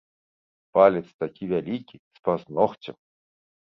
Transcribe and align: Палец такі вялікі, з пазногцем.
Палец 0.77 1.05
такі 1.25 1.43
вялікі, 1.53 1.95
з 2.19 2.29
пазногцем. 2.29 2.95